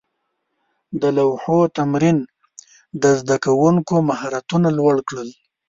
د 1.01 1.03
لوحو 1.17 1.59
تمرین 1.77 2.17
د 3.01 3.03
زده 3.19 3.37
کوونکو 3.45 3.93
مهارتونه 4.09 4.67
لوړ 4.77 4.95
کړل. 5.07 5.29